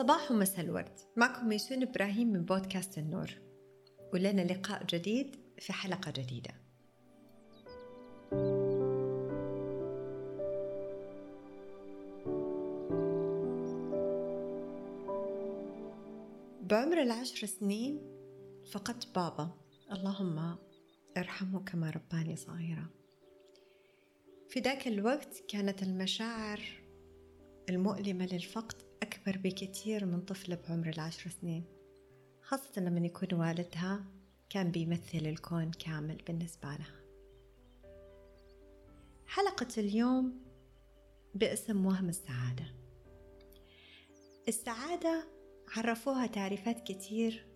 صباح 0.00 0.30
ومساء 0.30 0.60
الورد. 0.60 0.98
معكم 1.16 1.48
ميسون 1.48 1.82
إبراهيم 1.82 2.28
من 2.32 2.44
بودكاست 2.44 2.98
النور. 2.98 3.30
ولنا 4.12 4.42
لقاء 4.42 4.84
جديد 4.84 5.36
في 5.58 5.72
حلقة 5.72 6.10
جديدة. 6.10 6.50
بعمر 16.62 17.02
العشر 17.02 17.46
سنين 17.46 18.00
فقدت 18.72 19.14
بابا. 19.14 19.50
اللهم 19.92 20.56
ارحمه 21.16 21.64
كما 21.64 21.90
رباني 21.90 22.36
صغيرة. 22.36 22.90
في 24.48 24.60
ذاك 24.60 24.88
الوقت 24.88 25.42
كانت 25.48 25.82
المشاعر 25.82 26.60
المؤلمة 27.68 28.26
للفقد 28.26 28.89
أكبر 29.20 29.38
بكثير 29.38 30.06
من 30.06 30.20
طفلة 30.20 30.58
بعمر 30.68 30.88
العشر 30.88 31.30
سنين 31.30 31.64
خاصة 32.42 32.80
لما 32.80 33.06
يكون 33.06 33.40
والدها 33.40 34.04
كان 34.50 34.70
بيمثل 34.70 35.18
الكون 35.18 35.70
كامل 35.70 36.22
بالنسبة 36.26 36.68
لها 36.68 37.00
حلقة 39.26 39.68
اليوم 39.78 40.40
باسم 41.34 41.86
وهم 41.86 42.08
السعادة. 42.08 42.64
السعادة 44.48 45.28
عرفوها 45.76 46.26
تعريفات 46.26 46.92
كتير 46.92 47.46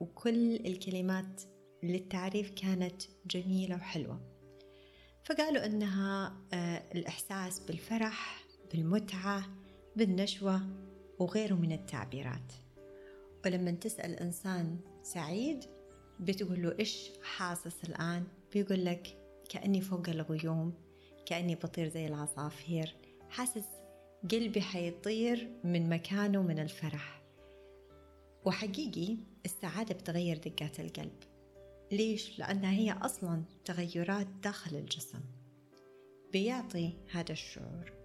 وكل 0.00 0.56
الكلمات 0.56 1.42
للتعريف 1.82 2.50
كانت 2.50 3.02
جميلة 3.26 3.76
وحلوة. 3.76 4.20
فقالوا 5.24 5.66
إنها 5.66 6.36
آه، 6.52 6.92
الإحساس 6.94 7.60
بالفرح 7.60 8.44
بالمتعة 8.72 9.44
بالنشوة 9.96 10.87
وغيره 11.18 11.54
من 11.54 11.72
التعبيرات. 11.72 12.52
ولما 13.46 13.70
تسأل 13.70 14.16
إنسان 14.16 14.78
سعيد 15.02 15.64
بتقول 16.20 16.62
له 16.62 16.76
إيش 16.80 17.10
حاسس 17.22 17.84
الآن؟ 17.84 18.24
بيقول 18.52 18.84
لك 18.84 19.18
كأني 19.48 19.80
فوق 19.80 20.08
الغيوم 20.08 20.74
كأني 21.26 21.54
بطير 21.54 21.88
زي 21.88 22.06
العصافير. 22.06 22.94
حاسس 23.30 23.66
قلبي 24.30 24.60
حيطير 24.60 25.48
من 25.64 25.88
مكانه 25.88 26.42
من 26.42 26.58
الفرح. 26.58 27.22
وحقيقي 28.44 29.16
السعادة 29.44 29.94
بتغير 29.94 30.38
دقات 30.38 30.80
القلب. 30.80 31.18
ليش؟ 31.92 32.38
لأنها 32.38 32.72
هي 32.72 32.92
أصلا 32.92 33.42
تغيرات 33.64 34.26
داخل 34.26 34.76
الجسم. 34.76 35.20
بيعطي 36.32 36.92
هذا 37.10 37.32
الشعور. 37.32 37.97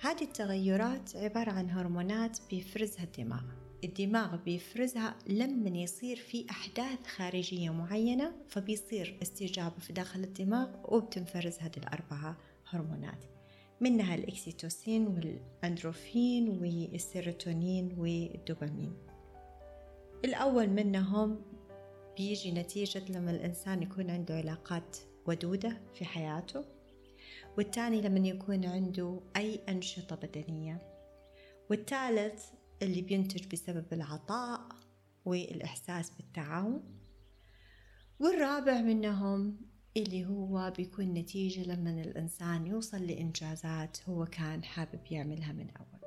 هذه 0.00 0.22
التغيرات 0.22 1.16
عبارة 1.16 1.50
عن 1.50 1.70
هرمونات 1.70 2.38
بيفرزها 2.50 3.04
الدماغ. 3.04 3.42
الدماغ 3.84 4.36
بيفرزها 4.36 5.16
لما 5.26 5.78
يصير 5.78 6.16
في 6.16 6.46
أحداث 6.50 7.06
خارجية 7.06 7.70
معينة 7.70 8.32
فبيصير 8.48 9.18
استجابة 9.22 9.78
في 9.78 9.92
داخل 9.92 10.20
الدماغ 10.20 10.68
وبتنفرز 10.84 11.58
هذه 11.58 11.76
الأربعة 11.76 12.36
هرمونات. 12.68 13.24
منها 13.80 14.14
الإكسيتوسين 14.14 15.06
والأندروفين 15.06 16.48
والسيروتونين 16.48 17.94
والدوبامين. 17.98 18.92
الأول 20.24 20.68
منهم 20.68 21.40
بيجي 22.16 22.52
نتيجة 22.52 23.02
لما 23.12 23.30
الإنسان 23.30 23.82
يكون 23.82 24.10
عنده 24.10 24.34
علاقات 24.34 24.96
ودودة 25.26 25.80
في 25.94 26.04
حياته. 26.04 26.77
والتاني 27.58 28.00
لما 28.00 28.28
يكون 28.28 28.64
عنده 28.64 29.20
أي 29.36 29.60
أنشطة 29.68 30.16
بدنية. 30.16 30.82
والثالث 31.70 32.44
اللي 32.82 33.02
بينتج 33.02 33.46
بسبب 33.46 33.92
العطاء 33.92 34.68
والإحساس 35.24 36.10
بالتعاون. 36.10 36.98
والرابع 38.20 38.80
منهم 38.80 39.60
اللي 39.96 40.26
هو 40.26 40.72
بيكون 40.76 41.14
نتيجة 41.14 41.62
لما 41.62 41.90
الإنسان 41.90 42.66
يوصل 42.66 43.06
لإنجازات 43.06 44.08
هو 44.08 44.24
كان 44.24 44.64
حابب 44.64 45.00
يعملها 45.10 45.52
من 45.52 45.70
أول. 45.70 45.98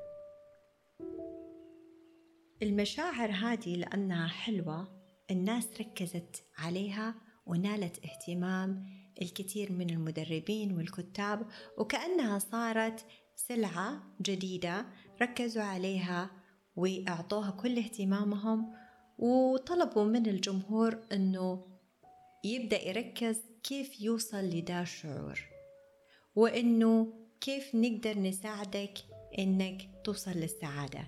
المشاعر 2.62 3.31
هذه 3.31 3.75
لأنها 3.75 4.28
حلوة 4.28 5.01
الناس 5.31 5.81
ركزت 5.81 6.44
عليها 6.57 7.16
ونالت 7.46 8.06
اهتمام 8.06 8.85
الكثير 9.22 9.72
من 9.72 9.89
المدربين 9.89 10.77
والكتاب 10.77 11.47
وكأنها 11.77 12.39
صارت 12.39 13.05
سلعة 13.35 14.03
جديدة 14.22 14.85
ركزوا 15.22 15.63
عليها 15.63 16.29
وأعطوها 16.75 17.51
كل 17.51 17.77
اهتمامهم 17.77 18.73
وطلبوا 19.17 20.03
من 20.03 20.27
الجمهور 20.27 20.99
أنه 21.11 21.66
يبدأ 22.44 22.88
يركز 22.88 23.41
كيف 23.63 24.01
يوصل 24.01 24.45
لدا 24.45 24.81
الشعور 24.81 25.39
وأنه 26.35 27.13
كيف 27.41 27.75
نقدر 27.75 28.19
نساعدك 28.19 28.93
أنك 29.39 29.89
توصل 30.03 30.31
للسعادة 30.31 31.07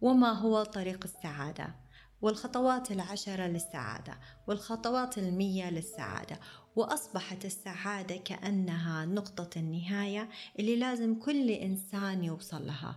وما 0.00 0.32
هو 0.32 0.62
طريق 0.62 1.04
السعادة. 1.04 1.83
والخطوات 2.22 2.90
العشرة 2.90 3.46
للسعادة 3.46 4.18
والخطوات 4.46 5.18
المية 5.18 5.70
للسعادة. 5.70 6.40
وأصبحت 6.76 7.44
السعادة 7.44 8.16
كأنها 8.16 9.04
نقطة 9.04 9.58
النهاية 9.58 10.28
اللي 10.58 10.76
لازم 10.76 11.14
كل 11.14 11.50
إنسان 11.50 12.24
يوصل 12.24 12.66
لها. 12.66 12.96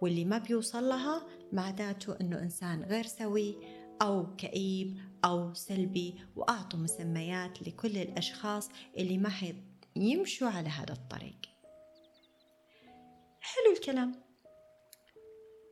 واللي 0.00 0.24
ما 0.24 0.38
بيوصل 0.38 0.88
لها 0.88 1.26
معناته 1.52 2.16
أنه 2.20 2.38
إنسان 2.38 2.82
غير 2.82 3.06
سوي 3.06 3.56
أو 4.02 4.36
كئيب 4.36 4.98
أو 5.24 5.54
سلبي 5.54 6.14
وأعطوا 6.36 6.78
مسميات 6.78 7.68
لكل 7.68 7.98
الأشخاص 7.98 8.68
اللي 8.96 9.18
ما 9.18 9.32
يمشوا 9.96 10.48
على 10.48 10.68
هذا 10.68 10.92
الطريق. 10.92 11.38
حلو 13.40 13.72
الكلام. 13.76 14.12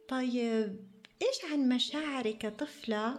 طيب 0.09 0.96
إيش 1.23 1.53
عن 1.53 1.69
مشاعري 1.69 2.33
كطفلة 2.33 3.19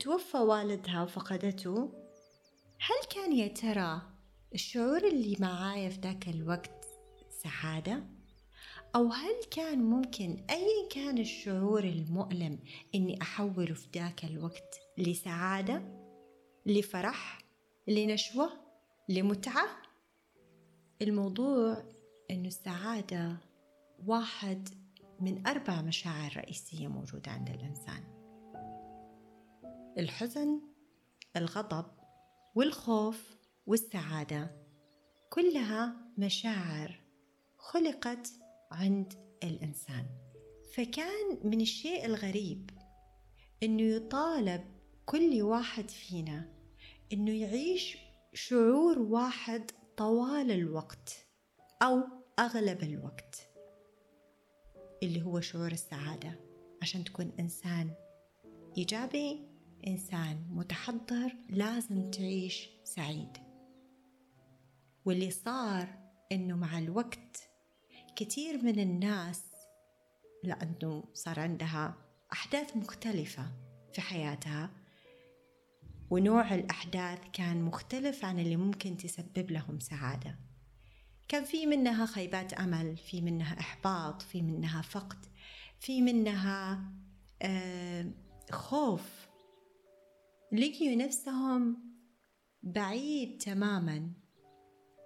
توفى 0.00 0.36
والدها 0.36 1.02
وفقدته 1.02 1.92
هل 2.80 3.06
كان 3.14 3.32
يا 3.32 3.48
ترى 3.48 4.02
الشعور 4.54 5.06
اللي 5.06 5.36
معايا 5.40 5.90
في 5.90 6.00
ذاك 6.00 6.28
الوقت 6.28 6.84
سعادة؟ 7.42 8.04
أو 8.96 9.12
هل 9.12 9.34
كان 9.50 9.78
ممكن 9.78 10.44
أي 10.50 10.88
كان 10.90 11.18
الشعور 11.18 11.84
المؤلم 11.84 12.58
إني 12.94 13.22
أحوله 13.22 13.74
في 13.74 13.88
ذاك 13.94 14.24
الوقت 14.24 14.80
لسعادة؟ 14.98 15.82
لفرح؟ 16.66 17.38
لنشوة؟ 17.88 18.50
لمتعة؟ 19.08 19.66
الموضوع 21.02 21.82
إنه 22.30 22.48
السعادة 22.48 23.36
واحد 24.06 24.68
من 25.20 25.46
أربع 25.46 25.82
مشاعر 25.82 26.36
رئيسية 26.36 26.88
موجودة 26.88 27.30
عند 27.30 27.50
الإنسان. 27.50 28.02
الحزن 29.98 30.60
الغضب 31.36 31.86
والخوف 32.54 33.36
والسعادة. 33.66 34.66
كلها 35.30 35.96
مشاعر 36.18 37.00
خلقت 37.58 38.32
عند 38.72 39.12
الإنسان. 39.44 40.06
فكان 40.74 41.38
من 41.44 41.60
الشيء 41.60 42.04
الغريب 42.04 42.70
إنه 43.62 43.82
يطالب 43.82 44.64
كل 45.06 45.42
واحد 45.42 45.90
فينا 45.90 46.52
إنه 47.12 47.30
يعيش 47.32 47.98
شعور 48.34 48.98
واحد 48.98 49.70
طوال 49.96 50.50
الوقت 50.50 51.26
أو 51.82 52.02
أغلب 52.38 52.82
الوقت. 52.82 53.45
اللي 55.02 55.22
هو 55.22 55.40
شعور 55.40 55.72
السعادة. 55.72 56.40
عشان 56.82 57.04
تكون 57.04 57.32
إنسان 57.40 57.90
إيجابي 58.78 59.48
إنسان 59.86 60.46
متحضر 60.50 61.36
لازم 61.50 62.10
تعيش 62.10 62.68
سعيد. 62.84 63.36
واللي 65.04 65.30
صار 65.30 65.88
إنه 66.32 66.56
مع 66.56 66.78
الوقت 66.78 67.48
كثير 68.16 68.64
من 68.64 68.78
الناس 68.78 69.42
لأنه 70.44 71.04
صار 71.14 71.40
عندها 71.40 71.94
أحداث 72.32 72.76
مختلفة 72.76 73.52
في 73.92 74.00
حياتها 74.00 74.70
ونوع 76.10 76.54
الأحداث 76.54 77.18
كان 77.32 77.62
مختلف 77.62 78.24
عن 78.24 78.38
اللي 78.38 78.56
ممكن 78.56 78.96
تسبب 78.96 79.50
لهم 79.50 79.80
سعادة. 79.80 80.38
كان 81.28 81.44
في 81.44 81.66
منها 81.66 82.06
خيبات 82.06 82.52
أمل 82.52 82.96
في 82.96 83.20
منها 83.20 83.60
إحباط 83.60 84.22
في 84.22 84.42
منها 84.42 84.82
فقد 84.82 85.26
في 85.80 86.02
منها 86.02 86.92
آه 87.42 88.10
خوف. 88.50 89.26
لقيوا 90.52 90.96
نفسهم 90.96 91.76
بعيد 92.62 93.38
تماما 93.38 94.12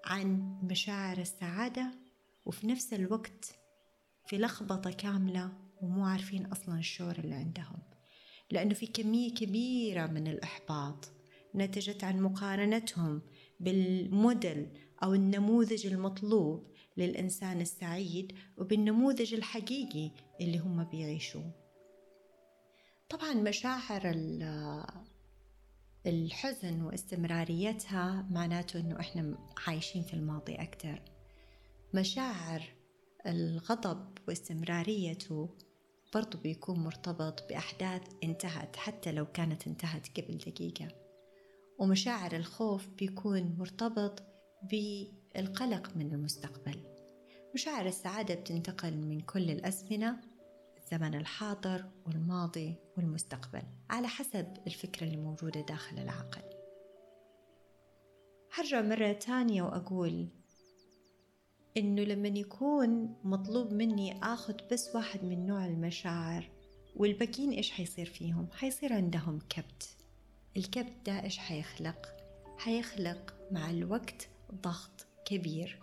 عن 0.05 0.59
مشاعر 0.63 1.19
السعادة 1.19 1.91
وفي 2.47 2.67
نفس 2.67 2.93
الوقت 2.93 3.55
في 4.27 4.39
لخبطة 4.39 4.91
كاملة 4.91 5.53
ومو 5.83 6.05
عارفين 6.05 6.47
أصلا 6.47 6.79
الشعور 6.79 7.19
اللي 7.19 7.35
عندهم. 7.35 7.79
لأنه 8.51 8.75
في 8.75 8.87
كمية 8.87 9.35
كبيرة 9.35 10.07
من 10.07 10.27
الإحباط 10.27 11.13
نتجت 11.55 12.05
عن 12.05 12.21
مقارنتهم 12.21 13.23
بالموديل 13.61 14.69
أو 15.03 15.15
النموذج 15.15 15.87
المطلوب 15.87 16.67
للإنسان 16.97 17.61
السعيد 17.61 18.33
وبالنموذج 18.59 19.35
الحقيقي 19.35 20.11
اللي 20.41 20.59
هم 20.59 20.85
بيعيشوه. 20.85 21.53
طبعا 23.09 23.35
مشاعر 23.35 24.15
الحزن 26.07 26.83
واستمراريتها 26.83 28.27
معناته 28.31 28.81
إنه 28.81 29.01
إحنا 29.01 29.39
عايشين 29.67 30.03
في 30.03 30.15
الماضي 30.15 30.55
أكثر 30.55 31.03
مشاعر 31.95 32.63
الغضب 33.27 34.19
واستمراريته 34.29 35.49
برضو 36.15 36.39
بيكون 36.39 36.79
مرتبط 36.79 37.49
بأحداث 37.49 38.03
انتهت 38.25 38.77
حتى 38.77 39.13
لو 39.13 39.27
كانت 39.27 39.67
انتهت 39.67 40.21
قبل 40.21 40.39
دقيقة. 40.39 40.89
ومشاعر 41.79 42.37
الخوف 42.37 42.89
بيكون 42.89 43.57
مرتبط 43.59 44.23
بالقلق 44.63 45.97
من 45.97 46.13
المستقبل 46.13 46.81
مشاعر 47.55 47.87
السعادة 47.87 48.35
بتنتقل 48.35 48.97
من 48.97 49.21
كل 49.21 49.51
الأزمنة 49.51 50.21
الزمن 50.79 51.15
الحاضر 51.15 51.85
والماضي 52.07 52.75
والمستقبل 52.97 53.63
على 53.91 54.09
حسب 54.09 54.47
الفكرة 54.67 55.07
اللي 55.07 55.17
موجودة 55.17 55.61
داخل 55.61 55.99
العقل 55.99 56.43
هرجع 58.55 58.81
مرة 58.81 59.13
تانية 59.13 59.63
وأقول 59.63 60.29
إنه 61.77 62.03
لما 62.03 62.29
يكون 62.29 63.17
مطلوب 63.25 63.73
مني 63.73 64.23
آخذ 64.23 64.55
بس 64.73 64.95
واحد 64.95 65.25
من 65.25 65.47
نوع 65.47 65.67
المشاعر 65.67 66.51
والباقيين 66.97 67.51
إيش 67.51 67.71
حيصير 67.71 68.07
فيهم؟ 68.07 68.49
حيصير 68.53 68.93
عندهم 68.93 69.39
كبت 69.49 69.97
الكبت 70.57 71.07
ده 71.07 71.23
إيش 71.23 71.39
حيخلق؟ 71.39 72.17
حيخلق 72.59 73.35
مع 73.51 73.71
الوقت 73.71 74.29
ضغط 74.55 75.07
كبير 75.25 75.81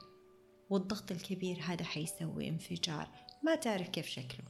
والضغط 0.69 1.11
الكبير 1.11 1.59
هذا 1.61 1.83
حيسوي 1.83 2.49
انفجار 2.49 3.09
ما 3.43 3.55
تعرف 3.55 3.89
كيف 3.89 4.07
شكله. 4.07 4.45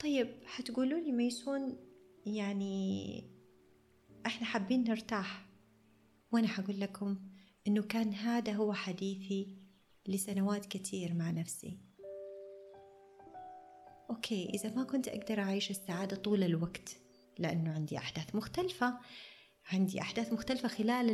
طيب 0.00 0.28
حتقولوا 0.44 1.00
لي 1.00 1.12
ميسون 1.12 1.76
يعني 2.26 3.24
إحنا 4.26 4.46
حابين 4.46 4.84
نرتاح. 4.84 5.46
وأنا 6.32 6.48
حقول 6.48 6.80
لكم 6.80 7.16
إنه 7.66 7.82
كان 7.82 8.14
هذا 8.14 8.52
هو 8.52 8.72
حديثي 8.72 9.56
لسنوات 10.08 10.66
كتير 10.66 11.14
مع 11.14 11.30
نفسي. 11.30 11.78
أوكي 14.10 14.50
إذا 14.54 14.74
ما 14.74 14.84
كنت 14.84 15.08
أقدر 15.08 15.40
أعيش 15.40 15.70
السعادة 15.70 16.16
طول 16.16 16.42
الوقت 16.42 16.96
لأنه 17.38 17.72
عندي 17.72 17.98
أحداث 17.98 18.34
مختلفة 18.34 18.98
عندي 19.66 20.00
أحداث 20.00 20.32
مختلفة 20.32 20.68
خلال 20.68 21.10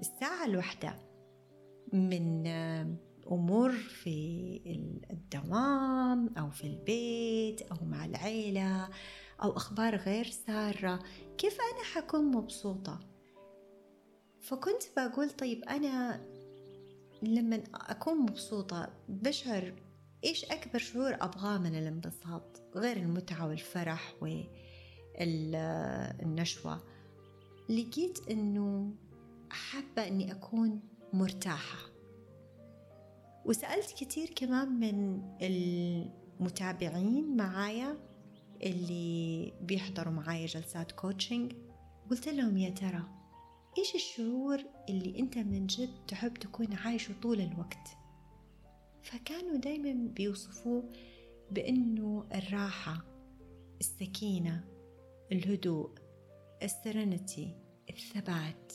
الساعة 0.00 0.46
الواحدة. 0.46 0.94
من 1.92 2.46
أمور 3.26 3.72
في 3.72 4.60
الدوام 5.10 6.38
أو 6.38 6.50
في 6.50 6.64
البيت 6.64 7.62
أو 7.62 7.76
مع 7.84 8.04
العيلة 8.04 8.88
أو 9.42 9.56
أخبار 9.56 9.96
غير 9.96 10.24
سارة. 10.24 10.98
كيف 11.38 11.54
أنا 11.54 11.82
حكون 11.94 12.24
مبسوطة؟ 12.24 13.00
فكنت 14.40 14.82
بقول 14.96 15.30
طيب 15.30 15.64
أنا 15.64 16.26
لما 17.22 17.62
أكون 17.74 18.18
مبسوطة 18.18 18.92
بشعر 19.08 19.74
إيش 20.24 20.44
أكبر 20.44 20.78
شعور 20.78 21.14
أبغاه 21.14 21.58
من 21.58 21.74
الانبساط؟ 21.74 22.62
غير 22.76 22.96
المتعة 22.96 23.48
والفرح 23.48 24.14
والنشوة. 25.18 26.80
لقيت 27.70 28.28
إنه 28.30 28.94
حابة 29.50 30.08
إني 30.08 30.32
أكون 30.32 30.80
مرتاحة. 31.12 31.90
وسألت 33.44 33.90
كتير 33.90 34.30
كمان 34.36 34.68
من 34.68 35.22
المتابعين 35.42 37.36
معايا 37.36 37.96
اللي 38.62 39.52
بيحضروا 39.60 40.12
معايا 40.12 40.46
جلسات 40.46 40.92
كوتشنج 40.92 41.52
قلت 42.10 42.28
لهم 42.28 42.56
يا 42.56 42.70
ترى 42.70 43.02
إيش 43.78 43.94
الشعور 43.94 44.64
اللي 44.88 45.18
أنت 45.18 45.38
من 45.38 45.66
جد 45.66 46.04
تحب 46.08 46.34
تكون 46.34 46.72
عايشه 46.72 47.14
طول 47.22 47.40
الوقت؟ 47.40 47.88
فكانوا 49.02 49.56
دايما 49.56 50.08
بيوصفوه 50.08 50.92
بأنه 51.50 52.26
الراحة 52.34 53.04
السكينة 53.80 54.64
الهدوء 55.32 55.90
السرنتي 56.62 57.59
الثبات. 57.90 58.72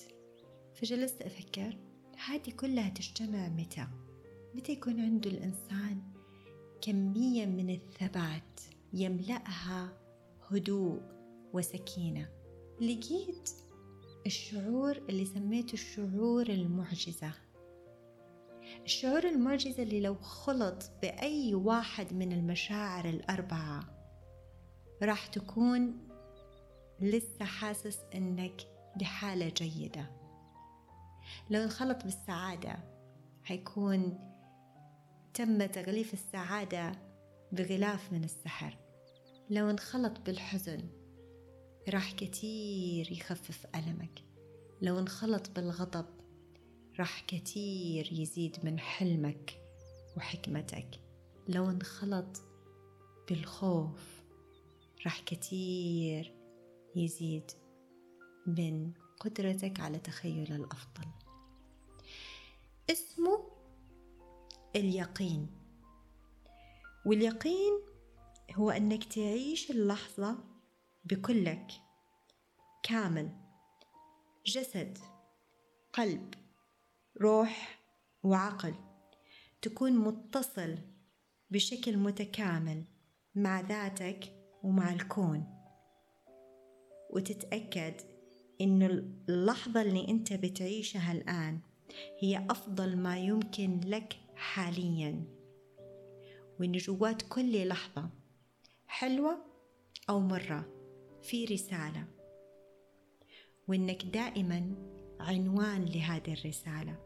فجلست 0.74 1.22
أفكر 1.22 1.78
هذه 2.28 2.50
كلها 2.50 2.90
تجتمع 2.90 3.50
متى؟ 3.50 3.88
متى 4.56 4.72
يكون 4.72 5.00
عنده 5.00 5.30
الإنسان 5.30 6.02
كمية 6.82 7.46
من 7.46 7.70
الثبات 7.70 8.62
يملأها 8.94 9.98
هدوء 10.52 11.02
وسكينة؟ 11.54 12.30
لقيت 12.82 13.50
الشعور 14.26 14.98
اللي 14.98 15.26
سميته 15.26 15.74
الشعور 15.74 16.50
المعجزة. 16.50 17.32
الشعور 18.86 19.24
المعجزة 19.24 19.84
اللي 19.84 20.02
لو 20.02 20.16
خلط 20.16 20.92
بأي 21.02 21.56
واحد 21.56 22.14
من 22.14 22.32
المشاعر 22.32 23.10
الأربعة 23.10 23.96
راح 25.04 25.28
تكون 25.28 25.98
لسه 27.00 27.46
حاسس 27.46 28.00
إنك 28.16 28.75
بحالة 28.96 29.50
جيدة. 29.50 30.12
لو 31.50 31.64
انخلط 31.64 32.04
بالسعادة 32.04 32.78
حيكون 33.44 34.20
تم 35.34 35.66
تغليف 35.66 36.14
السعادة 36.14 36.92
بغلاف 37.52 38.14
من 38.14 38.24
السحر. 38.24 38.78
لو 39.50 39.70
انخلط 39.70 40.20
بالحزن 40.20 40.90
راح 41.90 42.12
كتير 42.12 43.12
يخفف 43.12 43.66
ألمك. 43.76 44.24
لو 44.82 45.00
انخلط 45.00 45.50
بالغضب 45.50 46.06
راح 47.00 47.22
كتير 47.28 48.10
يزيد 48.14 48.58
من 48.64 48.80
حلمك 48.80 49.62
وحكمتك. 50.18 51.00
لو 51.48 51.70
انخلط 51.70 52.42
بالخوف 53.30 54.24
راح 55.06 55.22
كتير 55.22 56.34
يزيد 56.96 57.52
من 58.46 58.92
قدرتك 59.20 59.80
على 59.80 60.00
تخيل 60.00 60.54
الأفضل. 60.56 61.08
اسمه 62.90 63.52
اليقين. 64.76 65.48
واليقين 67.06 67.74
هو 68.56 68.72
أنك 68.72 69.04
تعيش 69.04 69.72
اللحظة 69.72 70.38
بكلك. 71.06 71.72
كامل. 72.84 73.30
جسد. 74.46 74.98
قلب. 75.94 76.34
روح. 77.22 77.80
وعقل. 78.24 78.76
تكون 79.62 79.92
متصل 79.92 80.78
بشكل 81.50 81.98
متكامل 81.98 82.84
مع 83.36 83.62
ذاتك 83.62 84.34
ومع 84.64 84.94
الكون. 84.94 85.56
وتتأكد 87.10 88.15
إنه 88.62 88.86
اللحظة 89.30 89.82
اللي 89.82 90.08
أنت 90.08 90.34
بتعيشها 90.34 91.12
الآن 91.12 91.60
هي 92.20 92.46
أفضل 92.50 92.98
ما 92.98 93.20
يمكن 93.20 93.80
لك 93.86 94.18
حاليا. 94.36 95.24
وإن 96.60 96.72
جوات 96.72 97.22
كل 97.22 97.68
لحظة 97.68 98.10
حلوة 98.88 99.38
أو 100.10 100.20
مرة 100.20 100.66
في 101.22 101.46
رسالة. 101.46 102.08
وإنك 103.68 104.06
دائما 104.06 104.76
عنوان 105.20 105.86
لهذه 105.86 106.34
الرسالة. 106.34 106.98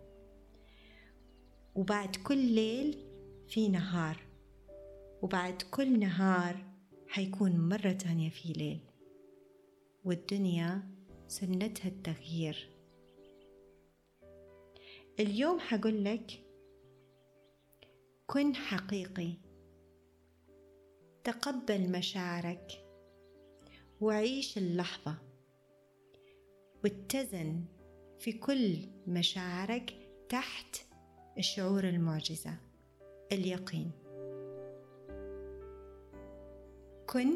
وبعد 1.75 2.15
كل 2.15 2.38
ليل 2.38 3.06
في 3.48 3.70
نهار. 3.70 4.18
وبعد 5.22 5.62
كل 5.62 6.00
نهار 6.00 6.65
حيكون 7.08 7.70
مرة 7.70 7.91
تانية 7.91 8.29
في 8.29 8.53
ليل. 8.53 8.79
والدنيا 10.03 10.99
سنتها 11.29 11.88
التغيير. 11.88 12.69
اليوم 15.19 15.59
حقول 15.59 16.03
لك 16.03 16.43
كن 18.27 18.55
حقيقي 18.55 19.33
تقبل 21.24 21.91
مشاعرك 21.91 22.86
وعيش 24.01 24.57
اللحظة 24.57 25.15
واتزن 26.83 27.65
في 28.19 28.33
كل 28.33 28.77
مشاعرك 29.07 29.93
تحت 30.29 30.75
الشعور 31.38 31.83
المعجزة 31.83 32.57
اليقين. 33.31 33.91
كن 37.07 37.33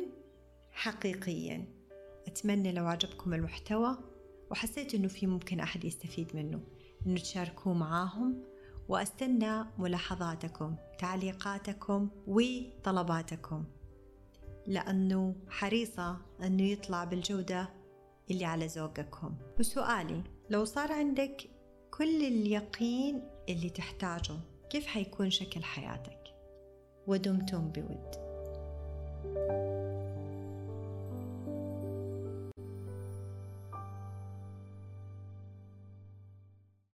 حقيقيا. 0.71 1.82
أتمنى 2.27 2.71
لو 2.71 2.87
عجبكم 2.87 3.33
المحتوى 3.33 3.97
وحسيت 4.51 4.95
أنه 4.95 5.07
في 5.07 5.27
ممكن 5.27 5.59
أحد 5.59 5.85
يستفيد 5.85 6.35
منه 6.35 6.59
أنه 7.07 7.19
تشاركوه 7.19 7.73
معاهم 7.73 8.43
وأستنى 8.89 9.65
ملاحظاتكم 9.77 10.75
تعليقاتكم 10.99 12.09
وطلباتكم. 12.27 13.65
لأنه 14.67 15.35
حريصة 15.49 16.17
أنه 16.43 16.63
يطلع 16.63 17.03
بالجودة 17.03 17.69
اللي 18.31 18.45
على 18.45 18.67
ذوقكم. 18.67 19.35
وسؤالي 19.59 20.23
لو 20.49 20.65
صار 20.65 20.91
عندك 20.91 21.49
كل 21.91 22.25
اليقين 22.25 23.23
اللي 23.49 23.69
تحتاجه 23.69 24.39
كيف 24.69 24.85
حيكون 24.85 25.29
شكل 25.29 25.63
حياتك؟ 25.63 26.19
ودمتم 27.07 27.71
بود. 27.71 28.23